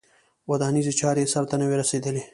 ودانیزې 0.49 0.93
چارې 0.99 1.21
یې 1.23 1.31
سرته 1.33 1.55
نه 1.59 1.65
وې 1.67 1.75
رسېدلې. 1.81 2.21